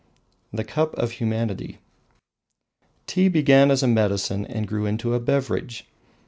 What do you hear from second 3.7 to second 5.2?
a medicine and grew into a